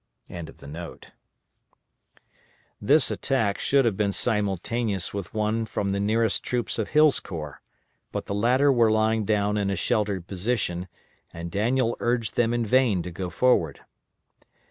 ]This 2.81 3.11
attack 3.11 3.59
should 3.59 3.85
have 3.85 3.95
been 3.95 4.11
simultaneous 4.11 5.13
with 5.13 5.31
one 5.31 5.67
from 5.67 5.91
the 5.91 5.99
nearest 5.99 6.41
troops 6.41 6.79
of 6.79 6.87
Hill's 6.89 7.19
corps, 7.19 7.61
but 8.11 8.25
the 8.25 8.33
latter 8.33 8.71
were 8.71 8.89
lying 8.89 9.25
down 9.25 9.57
in 9.59 9.69
a 9.69 9.75
sheltered 9.75 10.25
position, 10.25 10.87
and 11.31 11.51
Daniel 11.51 11.95
urged 11.99 12.35
them 12.35 12.51
in 12.51 12.65
vain 12.65 13.03
to 13.03 13.11
go 13.11 13.29
forward. 13.29 13.81